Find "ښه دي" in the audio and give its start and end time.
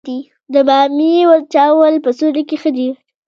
2.61-2.87